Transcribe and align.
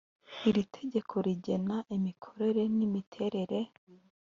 iri 0.49 0.63
tegeko 0.77 1.13
rigena 1.25 1.77
imikorere 1.95 2.61
n 2.75 2.77
imiterere 2.87 3.59